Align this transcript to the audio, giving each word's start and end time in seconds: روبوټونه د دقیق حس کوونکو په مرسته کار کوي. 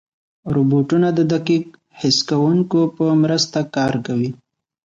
روبوټونه 0.53 1.07
د 1.17 1.19
دقیق 1.33 1.65
حس 1.99 2.17
کوونکو 2.29 2.79
په 2.97 3.05
مرسته 3.23 3.59
کار 3.75 3.93
کوي. 4.05 4.31